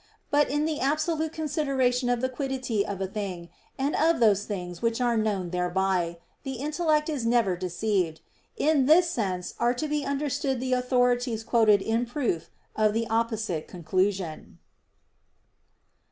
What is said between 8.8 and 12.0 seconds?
this sense are to be understood the authorities quoted